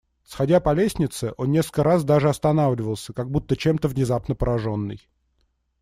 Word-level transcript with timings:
Сходя 0.23 0.59
по 0.59 0.73
лестнице, 0.73 1.31
он 1.37 1.51
несколько 1.51 1.83
раз 1.83 2.03
даже 2.03 2.27
останавливался, 2.27 3.13
как 3.13 3.29
будто 3.29 3.55
чем-то 3.55 3.87
внезапно 3.87 4.33
пораженный. 4.33 5.07